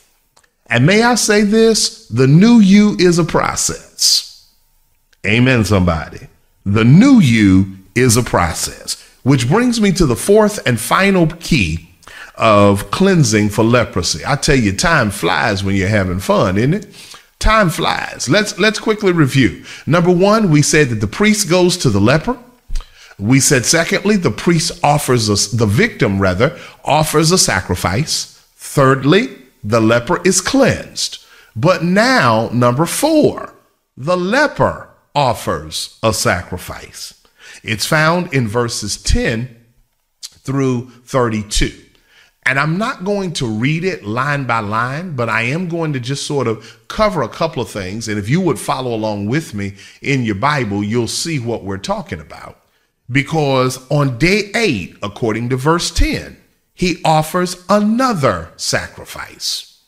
[0.70, 2.08] And may I say this?
[2.08, 4.52] The new you is a process.
[5.26, 6.28] Amen, somebody.
[6.66, 11.90] The new you is a process, which brings me to the fourth and final key
[12.36, 14.24] of cleansing for leprosy.
[14.26, 16.88] I tell you, time flies when you're having fun, isn't it?
[17.40, 18.30] Time flies.
[18.30, 19.64] Let's let's quickly review.
[19.86, 22.38] Number one, we said that the priest goes to the leper.
[23.20, 28.44] We said, secondly, the priest offers us, the victim rather, offers a sacrifice.
[28.56, 29.30] Thirdly,
[29.68, 31.24] the leper is cleansed.
[31.56, 33.54] But now, number four,
[33.98, 37.14] the leper offers a sacrifice.
[37.64, 39.54] It's found in verses 10
[40.22, 41.74] through 32.
[42.46, 46.00] And I'm not going to read it line by line, but I am going to
[46.00, 48.08] just sort of cover a couple of things.
[48.08, 51.78] And if you would follow along with me in your Bible, you'll see what we're
[51.78, 52.62] talking about.
[53.12, 56.38] Because on day eight, according to verse 10,
[56.78, 59.82] he offers another sacrifice.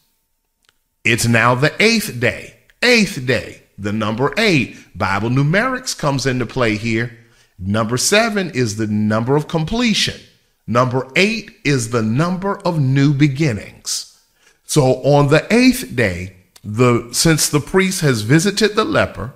[1.04, 2.56] It's now the eighth day.
[2.82, 4.76] Eighth day, the number eight.
[4.98, 7.16] Bible numerics comes into play here.
[7.60, 10.20] Number seven is the number of completion.
[10.66, 14.20] Number eight is the number of new beginnings.
[14.66, 19.36] So on the eighth day, the since the priest has visited the leper,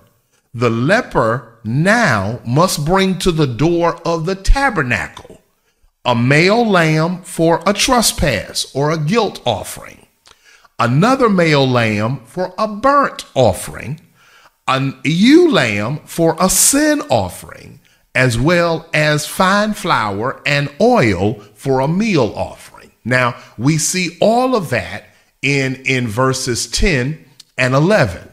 [0.55, 5.42] the leper now must bring to the door of the tabernacle
[6.05, 10.05] a male lamb for a trespass or a guilt offering,
[10.79, 13.99] another male lamb for a burnt offering,
[14.67, 17.79] a ewe lamb for a sin offering,
[18.15, 22.91] as well as fine flour and oil for a meal offering.
[23.05, 25.05] Now, we see all of that
[25.41, 27.23] in, in verses 10
[27.57, 28.29] and 11.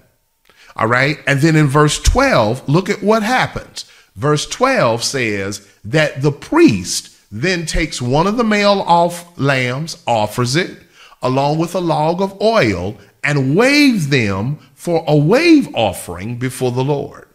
[0.76, 1.18] All right.
[1.26, 3.90] And then in verse 12, look at what happens.
[4.14, 10.56] Verse 12 says that the priest then takes one of the male off lambs, offers
[10.56, 10.78] it,
[11.22, 16.84] along with a log of oil, and waves them for a wave offering before the
[16.84, 17.28] Lord.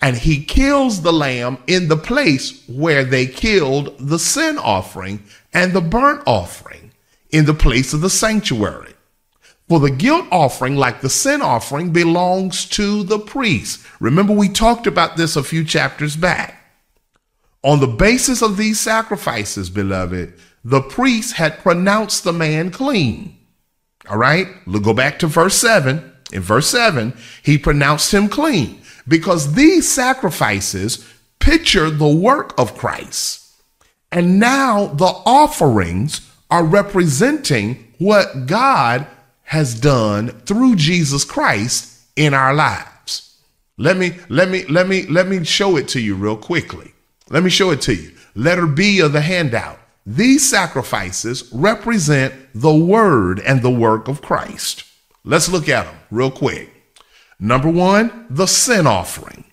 [0.00, 5.22] And he kills the lamb in the place where they killed the sin offering
[5.52, 6.92] and the burnt offering
[7.30, 8.94] in the place of the sanctuary.
[9.68, 13.84] For the guilt offering, like the sin offering, belongs to the priest.
[13.98, 16.55] Remember, we talked about this a few chapters back.
[17.66, 20.32] On the basis of these sacrifices, beloved,
[20.64, 23.36] the priest had pronounced the man clean.
[24.08, 26.12] All right, we'll go back to verse 7.
[26.32, 27.12] In verse 7,
[27.42, 31.04] he pronounced him clean because these sacrifices
[31.40, 33.52] picture the work of Christ.
[34.12, 39.08] And now the offerings are representing what God
[39.42, 43.36] has done through Jesus Christ in our lives.
[43.76, 46.92] Let me let me let me let me show it to you real quickly.
[47.30, 48.12] Let me show it to you.
[48.34, 49.78] Letter B of the handout.
[50.04, 54.84] These sacrifices represent the word and the work of Christ.
[55.24, 56.70] Let's look at them real quick.
[57.40, 59.44] Number one, the sin offering.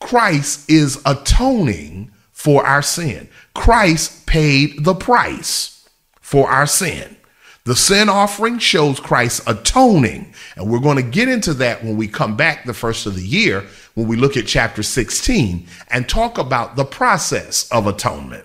[0.00, 3.28] Christ is atoning for our sin.
[3.54, 5.88] Christ paid the price
[6.20, 7.16] for our sin.
[7.64, 10.34] The sin offering shows Christ atoning.
[10.56, 13.26] And we're going to get into that when we come back the first of the
[13.26, 13.64] year,
[13.94, 18.44] when we look at chapter 16 and talk about the process of atonement.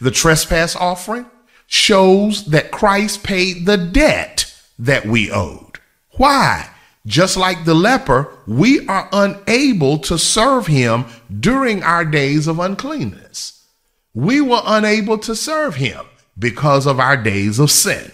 [0.00, 1.26] The trespass offering
[1.66, 5.80] shows that Christ paid the debt that we owed.
[6.12, 6.70] Why?
[7.06, 11.04] Just like the leper, we are unable to serve him
[11.40, 13.64] during our days of uncleanness.
[14.12, 16.04] We were unable to serve him
[16.38, 18.10] because of our days of sin.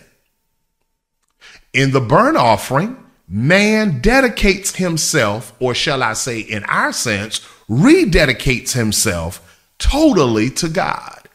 [1.73, 3.02] In the burnt offering,
[3.33, 11.29] man dedicates himself, or shall I say, in our sense, rededicates himself totally to God.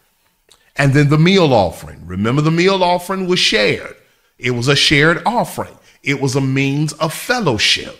[0.76, 2.06] And then the meal offering.
[2.06, 3.96] Remember, the meal offering was shared,
[4.38, 7.98] it was a shared offering, it was a means of fellowship.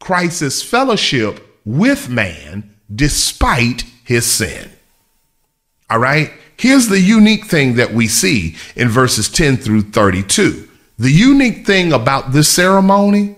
[0.00, 4.68] Christ's fellowship with man despite his sin.
[5.88, 6.32] All right?
[6.56, 10.68] Here's the unique thing that we see in verses 10 through 32.
[11.02, 13.34] The unique thing about this ceremony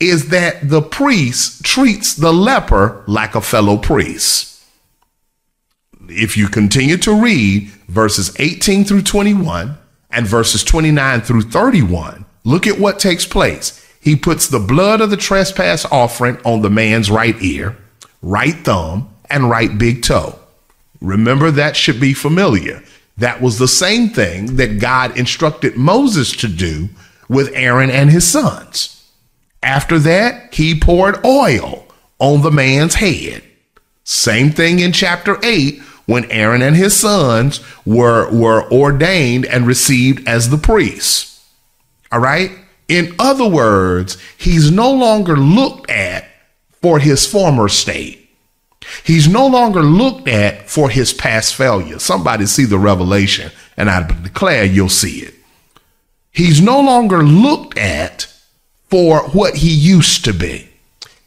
[0.00, 4.60] is that the priest treats the leper like a fellow priest.
[6.08, 9.78] If you continue to read verses 18 through 21
[10.10, 13.88] and verses 29 through 31, look at what takes place.
[14.00, 17.76] He puts the blood of the trespass offering on the man's right ear,
[18.22, 20.36] right thumb, and right big toe.
[21.00, 22.82] Remember, that should be familiar.
[23.16, 26.88] That was the same thing that God instructed Moses to do
[27.28, 28.90] with Aaron and his sons.
[29.62, 31.86] After that, he poured oil
[32.18, 33.42] on the man's head.
[34.04, 40.28] Same thing in chapter 8 when Aaron and his sons were, were ordained and received
[40.28, 41.42] as the priests.
[42.12, 42.50] All right?
[42.88, 46.26] In other words, he's no longer looked at
[46.82, 48.23] for his former state.
[49.04, 51.98] He's no longer looked at for his past failure.
[51.98, 55.34] Somebody see the revelation, and I declare you'll see it.
[56.30, 58.32] He's no longer looked at
[58.88, 60.68] for what he used to be.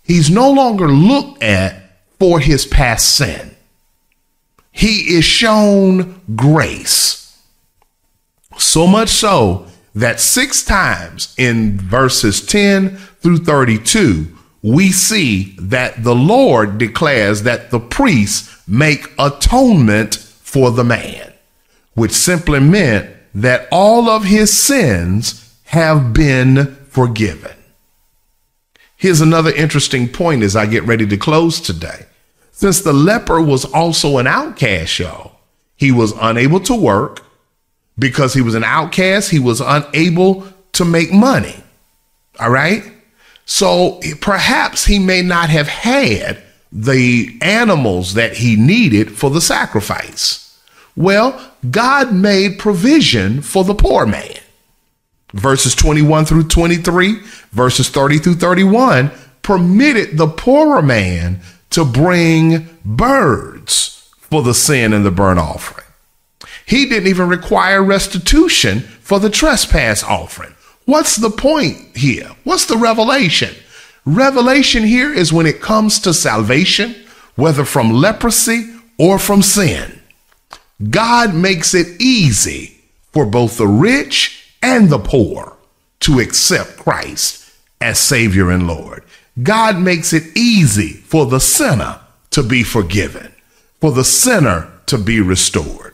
[0.03, 3.55] He's no longer looked at for his past sin.
[4.71, 7.37] He is shown grace.
[8.57, 16.15] So much so that six times in verses 10 through 32, we see that the
[16.15, 21.33] Lord declares that the priests make atonement for the man,
[21.93, 27.51] which simply meant that all of his sins have been forgiven.
[28.95, 32.07] Here's another interesting point as I get ready to close today.
[32.51, 35.35] Since the leper was also an outcast, y'all,
[35.75, 37.23] he was unable to work
[37.99, 41.63] because he was an outcast, he was unable to make money.
[42.39, 42.83] All right?
[43.47, 50.61] So perhaps he may not have had the animals that he needed for the sacrifice.
[50.97, 54.37] Well, God made provision for the poor man.
[55.33, 57.21] Verses 21 through 23,
[57.51, 59.11] verses 30 through 31
[59.43, 61.39] permitted the poorer man
[61.69, 65.87] to bring birds for the sin and the burnt offering.
[66.65, 70.53] He didn't even require restitution for the trespass offering.
[70.87, 72.31] What's the point here?
[72.45, 73.53] What's the revelation?
[74.05, 76.95] Revelation here is when it comes to salvation,
[77.35, 79.99] whether from leprosy or from sin.
[80.89, 82.79] God makes it easy
[83.11, 85.57] for both the rich and the poor
[85.99, 89.03] to accept Christ as Savior and Lord.
[89.43, 91.99] God makes it easy for the sinner
[92.31, 93.33] to be forgiven,
[93.81, 95.86] for the sinner to be restored.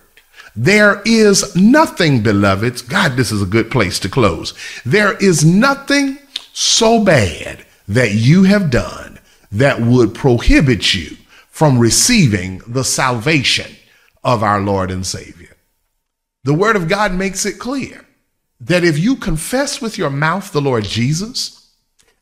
[0.55, 2.81] There is nothing, beloveds.
[2.81, 4.53] God, this is a good place to close.
[4.85, 6.19] There is nothing
[6.53, 9.19] so bad that you have done
[9.51, 11.17] that would prohibit you
[11.49, 13.75] from receiving the salvation
[14.23, 15.55] of our Lord and Savior.
[16.43, 18.05] The Word of God makes it clear
[18.59, 21.71] that if you confess with your mouth the Lord Jesus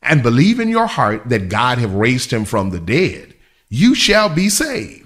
[0.02, 3.34] and believe in your heart that God have raised him from the dead,
[3.68, 5.01] you shall be saved.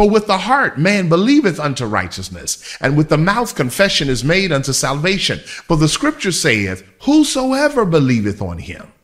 [0.00, 4.50] For with the heart man believeth unto righteousness, and with the mouth confession is made
[4.50, 5.40] unto salvation.
[5.40, 8.94] For the scripture saith, Whosoever believeth on him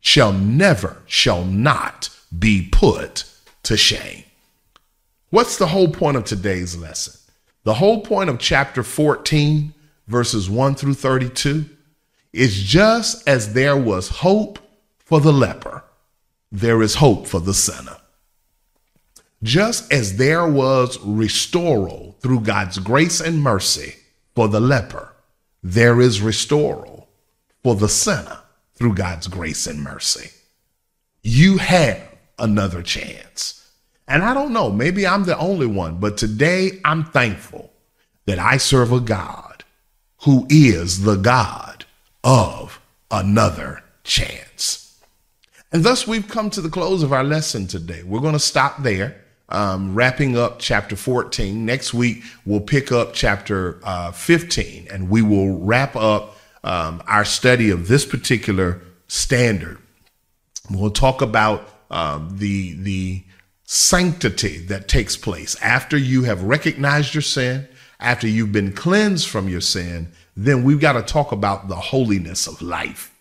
[0.00, 3.24] shall never, shall not be put
[3.62, 4.24] to shame.
[5.30, 7.14] What's the whole point of today's lesson?
[7.62, 9.72] The whole point of chapter 14,
[10.08, 11.66] verses 1 through 32,
[12.32, 14.58] is just as there was hope
[14.98, 15.84] for the leper,
[16.50, 17.96] there is hope for the sinner.
[19.42, 23.96] Just as there was restoral through God's grace and mercy
[24.34, 25.12] for the leper,
[25.62, 27.08] there is restoral
[27.62, 28.38] for the sinner
[28.74, 30.30] through God's grace and mercy.
[31.22, 32.00] You have
[32.38, 33.70] another chance.
[34.06, 37.72] And I don't know, maybe I'm the only one, but today I'm thankful
[38.26, 39.64] that I serve a God
[40.24, 41.84] who is the God
[42.22, 42.80] of
[43.10, 45.00] another chance.
[45.72, 48.02] And thus we've come to the close of our lesson today.
[48.02, 49.21] We're going to stop there
[49.52, 51.64] um, wrapping up chapter 14.
[51.64, 57.24] Next week, we'll pick up chapter uh, 15 and we will wrap up um, our
[57.24, 59.78] study of this particular standard.
[60.70, 63.24] We'll talk about um, the, the
[63.64, 67.68] sanctity that takes place after you have recognized your sin,
[68.00, 70.12] after you've been cleansed from your sin.
[70.34, 73.11] Then we've got to talk about the holiness of life.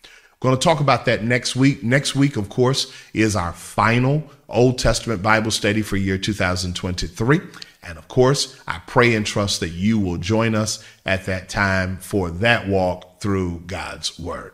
[0.41, 1.83] Going to talk about that next week.
[1.83, 7.39] Next week, of course, is our final Old Testament Bible study for year 2023.
[7.83, 11.97] And of course, I pray and trust that you will join us at that time
[11.97, 14.53] for that walk through God's Word.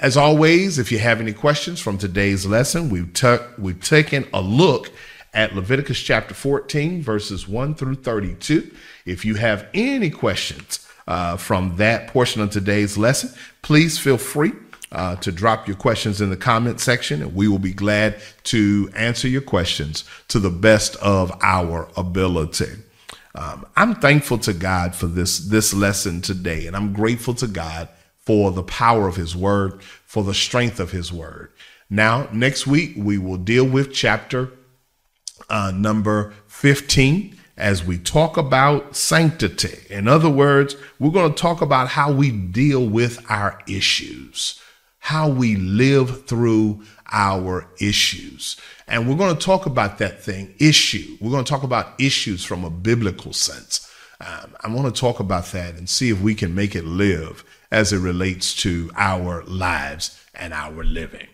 [0.00, 4.40] As always, if you have any questions from today's lesson, we've, t- we've taken a
[4.40, 4.90] look
[5.34, 8.74] at Leviticus chapter 14, verses 1 through 32.
[9.04, 14.52] If you have any questions uh, from that portion of today's lesson, please feel free
[14.92, 18.90] uh, to drop your questions in the comment section, and we will be glad to
[18.96, 22.72] answer your questions to the best of our ability.
[23.34, 27.88] Um, I'm thankful to God for this this lesson today, and I'm grateful to God
[28.16, 31.52] for the power of His Word, for the strength of His Word.
[31.90, 34.50] Now, next week we will deal with chapter
[35.48, 39.78] uh, number 15 as we talk about sanctity.
[39.92, 44.60] In other words, we're going to talk about how we deal with our issues
[44.98, 48.56] how we live through our issues.
[48.86, 51.16] And we're going to talk about that thing, issue.
[51.20, 53.90] We're going to talk about issues from a biblical sense.
[54.20, 57.44] Um, I want to talk about that and see if we can make it live
[57.70, 61.28] as it relates to our lives and our living.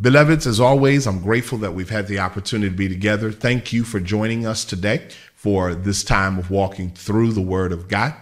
[0.00, 3.30] Beloveds, as always, I'm grateful that we've had the opportunity to be together.
[3.30, 7.86] Thank you for joining us today for this time of walking through the Word of
[7.86, 8.14] God.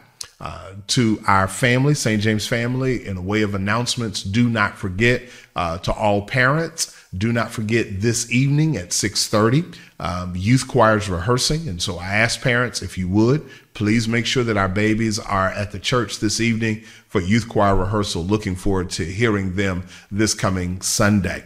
[0.89, 2.21] To our family, St.
[2.21, 5.23] James family, in a way of announcements, do not forget
[5.55, 6.97] uh, to all parents.
[7.17, 12.41] Do not forget this evening at 6:30, um, youth choirs rehearsing, and so I ask
[12.41, 16.41] parents if you would please make sure that our babies are at the church this
[16.41, 18.25] evening for youth choir rehearsal.
[18.25, 21.45] Looking forward to hearing them this coming Sunday.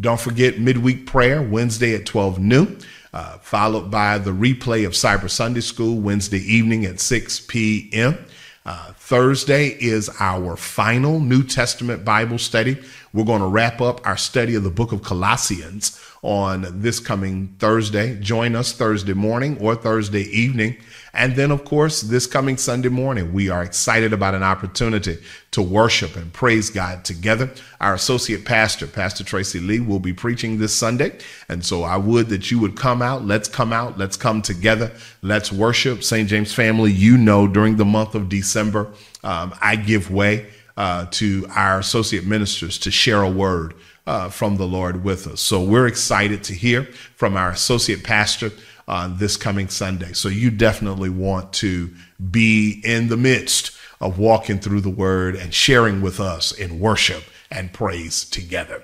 [0.00, 2.80] Don't forget midweek prayer Wednesday at 12 noon.
[3.12, 8.16] Uh, followed by the replay of Cyber Sunday School Wednesday evening at 6 p.m.
[8.64, 12.80] Uh, Thursday is our final New Testament Bible study.
[13.12, 17.54] We're going to wrap up our study of the book of Colossians on this coming
[17.58, 18.18] Thursday.
[18.20, 20.76] Join us Thursday morning or Thursday evening
[21.14, 25.18] and then, of course, this coming Sunday morning, we are excited about an opportunity
[25.50, 27.50] to worship and praise God together.
[27.80, 31.18] Our associate pastor, Pastor Tracy Lee, will be preaching this Sunday.
[31.50, 33.26] And so I would that you would come out.
[33.26, 33.98] Let's come out.
[33.98, 34.90] Let's come together.
[35.20, 36.02] Let's worship.
[36.02, 36.28] St.
[36.28, 38.88] James family, you know, during the month of December,
[39.22, 40.46] um, I give way
[40.78, 43.74] uh, to our associate ministers to share a word
[44.06, 45.40] uh, from the Lord with us.
[45.40, 46.84] So we're excited to hear
[47.16, 48.50] from our associate pastor
[48.88, 50.12] uh, this coming Sunday.
[50.12, 51.90] So you definitely want to
[52.30, 57.22] be in the midst of walking through the word and sharing with us in worship
[57.50, 58.82] and praise together.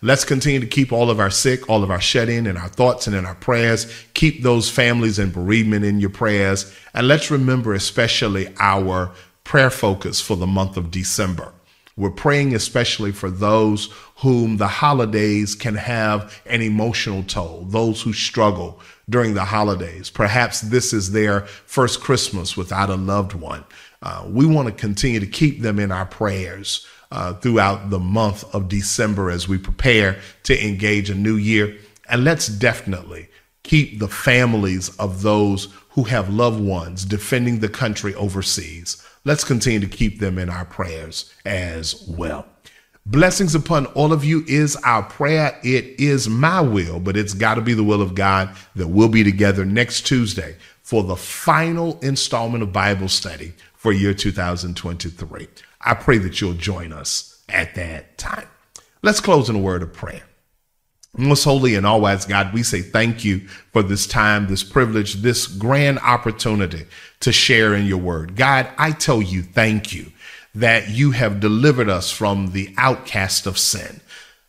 [0.00, 2.68] Let's continue to keep all of our sick, all of our shut in, in our
[2.68, 3.92] thoughts and in our prayers.
[4.14, 6.72] Keep those families in bereavement in your prayers.
[6.94, 9.10] And let's remember especially our
[9.42, 11.52] prayer focus for the month of December.
[11.98, 18.12] We're praying especially for those whom the holidays can have an emotional toll, those who
[18.12, 18.80] struggle
[19.10, 20.08] during the holidays.
[20.08, 23.64] Perhaps this is their first Christmas without a loved one.
[24.00, 28.44] Uh, we want to continue to keep them in our prayers uh, throughout the month
[28.54, 31.76] of December as we prepare to engage a new year.
[32.08, 33.28] And let's definitely
[33.64, 39.04] keep the families of those who have loved ones defending the country overseas.
[39.28, 42.46] Let's continue to keep them in our prayers as well.
[43.04, 45.60] Blessings upon all of you is our prayer.
[45.62, 49.10] It is my will, but it's got to be the will of God that we'll
[49.10, 55.46] be together next Tuesday for the final installment of Bible study for year 2023.
[55.82, 58.48] I pray that you'll join us at that time.
[59.02, 60.22] Let's close in a word of prayer.
[61.18, 63.40] Most holy and all wise God, we say thank you
[63.72, 66.86] for this time, this privilege, this grand opportunity
[67.20, 68.36] to share in your word.
[68.36, 70.12] God, I tell you thank you
[70.54, 74.00] that you have delivered us from the outcast of sin.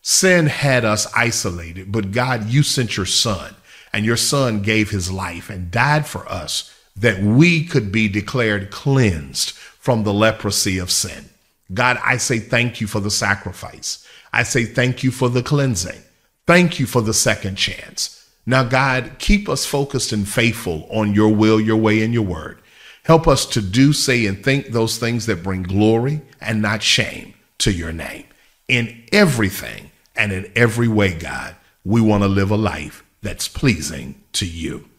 [0.02, 3.56] Sin had us isolated, but God, you sent your son,
[3.92, 8.70] and your son gave his life and died for us that we could be declared
[8.70, 11.26] cleansed from the leprosy of sin.
[11.74, 14.08] God, I say thank you for the sacrifice.
[14.32, 16.02] I say thank you for the cleansing.
[16.50, 18.28] Thank you for the second chance.
[18.44, 22.60] Now, God, keep us focused and faithful on your will, your way, and your word.
[23.04, 27.36] Help us to do, say, and think those things that bring glory and not shame
[27.60, 28.26] to your name.
[28.68, 34.20] In everything and in every way, God, we want to live a life that's pleasing
[34.34, 34.90] to you.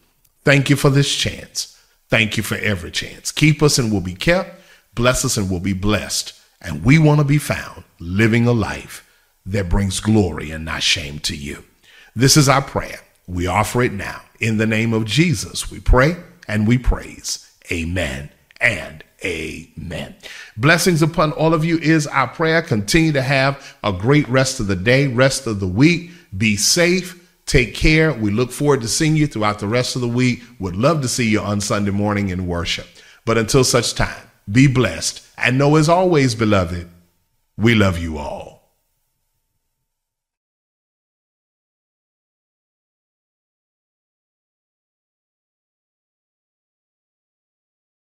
[0.44, 1.76] Thank you for this chance.
[2.10, 3.32] Thank you for every chance.
[3.32, 4.54] Keep us and we'll be kept.
[4.94, 6.32] Bless us and we'll be blessed.
[6.60, 9.04] And we want to be found living a life
[9.46, 11.64] that brings glory and not shame to you.
[12.14, 13.00] This is our prayer.
[13.26, 14.22] We offer it now.
[14.40, 16.16] In the name of Jesus, we pray
[16.48, 17.52] and we praise.
[17.70, 18.30] Amen
[18.60, 20.16] and amen.
[20.56, 22.62] Blessings upon all of you is our prayer.
[22.62, 26.10] Continue to have a great rest of the day, rest of the week.
[26.36, 27.16] Be safe.
[27.46, 28.12] Take care.
[28.12, 30.42] We look forward to seeing you throughout the rest of the week.
[30.58, 32.86] Would love to see you on Sunday morning in worship.
[33.24, 36.88] But until such time, be blessed and know as always, beloved,
[37.56, 38.59] we love you all.